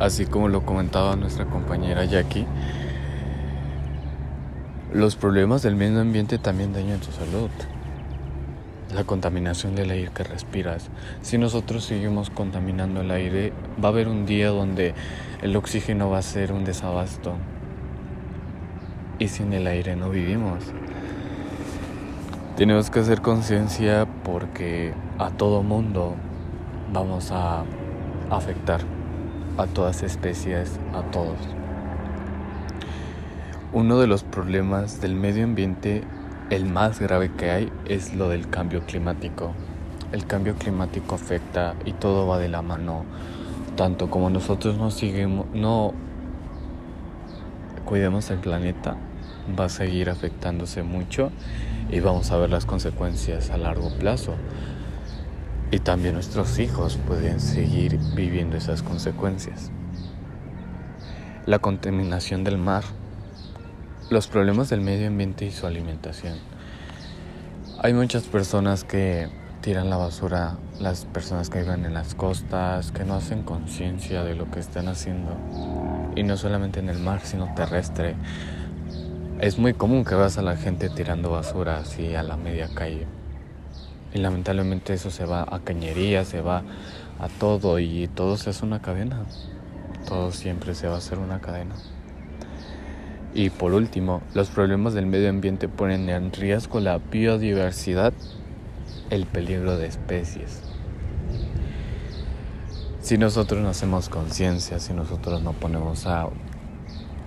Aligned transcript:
así 0.00 0.24
como 0.24 0.48
lo 0.48 0.64
comentaba 0.64 1.14
nuestra 1.14 1.44
compañera 1.44 2.04
Jackie, 2.06 2.46
los 4.92 5.14
problemas 5.14 5.62
del 5.62 5.76
medio 5.76 6.00
ambiente 6.00 6.38
también 6.38 6.72
dañan 6.72 6.98
tu 6.98 7.12
salud. 7.12 7.50
La 8.94 9.04
contaminación 9.04 9.76
del 9.76 9.90
aire 9.90 10.10
que 10.12 10.24
respiras. 10.24 10.88
Si 11.22 11.38
nosotros 11.38 11.84
seguimos 11.84 12.28
contaminando 12.28 13.02
el 13.02 13.12
aire, 13.12 13.52
va 13.82 13.90
a 13.90 13.92
haber 13.92 14.08
un 14.08 14.26
día 14.26 14.48
donde 14.48 14.94
el 15.42 15.54
oxígeno 15.54 16.10
va 16.10 16.18
a 16.18 16.22
ser 16.22 16.50
un 16.50 16.64
desabasto. 16.64 17.34
Y 19.20 19.28
sin 19.28 19.52
el 19.52 19.68
aire 19.68 19.94
no 19.94 20.10
vivimos. 20.10 20.64
Tenemos 22.56 22.90
que 22.90 22.98
hacer 22.98 23.20
conciencia 23.20 24.08
porque 24.24 24.92
a 25.18 25.30
todo 25.30 25.62
mundo 25.62 26.16
vamos 26.92 27.30
a 27.30 27.62
afectar 28.28 28.80
a 29.56 29.66
todas 29.66 30.02
especies, 30.02 30.78
a 30.94 31.02
todos. 31.10 31.38
Uno 33.72 33.98
de 33.98 34.06
los 34.06 34.24
problemas 34.24 35.00
del 35.00 35.14
medio 35.14 35.44
ambiente, 35.44 36.02
el 36.50 36.66
más 36.66 37.00
grave 37.00 37.30
que 37.36 37.50
hay, 37.50 37.72
es 37.86 38.14
lo 38.14 38.28
del 38.28 38.48
cambio 38.48 38.84
climático. 38.84 39.52
El 40.12 40.26
cambio 40.26 40.56
climático 40.56 41.14
afecta 41.14 41.74
y 41.84 41.92
todo 41.92 42.26
va 42.26 42.38
de 42.38 42.48
la 42.48 42.62
mano. 42.62 43.04
Tanto 43.76 44.10
como 44.10 44.28
nosotros 44.28 44.76
no 44.76 44.90
seguimos, 44.90 45.46
no 45.54 45.94
cuidemos 47.84 48.30
el 48.30 48.38
planeta, 48.38 48.96
va 49.58 49.66
a 49.66 49.68
seguir 49.68 50.10
afectándose 50.10 50.82
mucho 50.82 51.30
y 51.90 52.00
vamos 52.00 52.30
a 52.30 52.36
ver 52.36 52.50
las 52.50 52.66
consecuencias 52.66 53.50
a 53.50 53.56
largo 53.56 53.90
plazo 53.98 54.34
y 55.70 55.78
también 55.78 56.14
nuestros 56.14 56.58
hijos 56.58 56.98
pueden 57.06 57.40
seguir 57.40 57.98
viviendo 58.14 58.56
esas 58.56 58.82
consecuencias. 58.82 59.70
La 61.46 61.58
contaminación 61.58 62.44
del 62.44 62.58
mar, 62.58 62.84
los 64.10 64.26
problemas 64.26 64.68
del 64.68 64.80
medio 64.80 65.06
ambiente 65.06 65.44
y 65.44 65.52
su 65.52 65.66
alimentación. 65.66 66.38
Hay 67.82 67.94
muchas 67.94 68.24
personas 68.24 68.84
que 68.84 69.28
tiran 69.60 69.90
la 69.90 69.96
basura, 69.96 70.56
las 70.80 71.04
personas 71.04 71.50
que 71.50 71.60
viven 71.60 71.84
en 71.84 71.94
las 71.94 72.14
costas, 72.14 72.90
que 72.92 73.04
no 73.04 73.14
hacen 73.14 73.42
conciencia 73.42 74.24
de 74.24 74.34
lo 74.34 74.50
que 74.50 74.58
están 74.58 74.88
haciendo. 74.88 75.36
Y 76.16 76.24
no 76.24 76.36
solamente 76.36 76.80
en 76.80 76.88
el 76.88 76.98
mar, 76.98 77.20
sino 77.22 77.54
terrestre. 77.54 78.16
Es 79.38 79.58
muy 79.58 79.72
común 79.72 80.04
que 80.04 80.14
veas 80.14 80.36
a 80.36 80.42
la 80.42 80.56
gente 80.56 80.90
tirando 80.90 81.30
basura 81.30 81.78
así 81.78 82.14
a 82.14 82.22
la 82.22 82.36
media 82.36 82.68
calle. 82.74 83.06
Y 84.12 84.18
lamentablemente 84.18 84.92
eso 84.92 85.10
se 85.10 85.24
va 85.24 85.46
a 85.48 85.60
cañería, 85.60 86.24
se 86.24 86.40
va 86.40 86.62
a 87.18 87.28
todo 87.28 87.78
y 87.78 88.08
todo 88.08 88.36
se 88.36 88.50
hace 88.50 88.64
una 88.64 88.82
cadena. 88.82 89.24
Todo 90.08 90.32
siempre 90.32 90.74
se 90.74 90.88
va 90.88 90.94
a 90.94 90.98
hacer 90.98 91.18
una 91.18 91.40
cadena. 91.40 91.74
Y 93.32 93.50
por 93.50 93.74
último, 93.74 94.22
los 94.34 94.48
problemas 94.48 94.94
del 94.94 95.06
medio 95.06 95.30
ambiente 95.30 95.68
ponen 95.68 96.08
en 96.08 96.32
riesgo 96.32 96.80
la 96.80 96.98
biodiversidad, 96.98 98.12
el 99.10 99.26
peligro 99.26 99.76
de 99.76 99.86
especies. 99.86 100.62
Si 103.00 103.16
nosotros 103.16 103.62
no 103.62 103.68
hacemos 103.68 104.08
conciencia, 104.08 104.80
si 104.80 104.92
nosotros 104.92 105.42
no 105.42 105.52
ponemos 105.52 106.06
a 106.06 106.28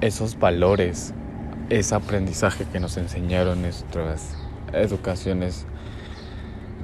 esos 0.00 0.38
valores, 0.38 1.14
ese 1.70 1.94
aprendizaje 1.94 2.66
que 2.70 2.80
nos 2.80 2.96
enseñaron 2.96 3.62
nuestras 3.62 4.34
educaciones 4.72 5.66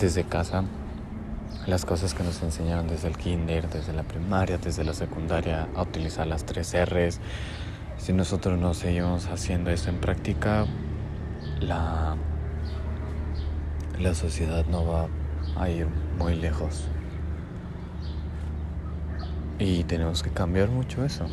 desde 0.00 0.24
casa, 0.24 0.64
las 1.66 1.84
cosas 1.84 2.14
que 2.14 2.24
nos 2.24 2.42
enseñaron 2.42 2.88
desde 2.88 3.08
el 3.08 3.18
kinder, 3.18 3.68
desde 3.68 3.92
la 3.92 4.02
primaria, 4.02 4.56
desde 4.56 4.82
la 4.82 4.94
secundaria, 4.94 5.68
a 5.76 5.82
utilizar 5.82 6.26
las 6.26 6.44
tres 6.44 6.74
R's. 6.74 7.20
Si 7.98 8.14
nosotros 8.14 8.58
no 8.58 8.72
seguimos 8.72 9.26
haciendo 9.26 9.70
eso 9.70 9.90
en 9.90 9.98
práctica, 9.98 10.64
la, 11.60 12.16
la 14.00 14.14
sociedad 14.14 14.64
no 14.66 14.86
va 14.86 15.08
a 15.56 15.68
ir 15.68 15.86
muy 16.18 16.34
lejos. 16.34 16.86
Y 19.58 19.84
tenemos 19.84 20.22
que 20.22 20.30
cambiar 20.30 20.70
mucho 20.70 21.04
eso, 21.04 21.26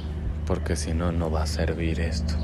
porque 0.45 0.75
si 0.75 0.94
no, 0.94 1.13
no 1.13 1.31
va 1.31 1.44
a 1.44 1.47
servir 1.47 2.01
esto. 2.01 2.35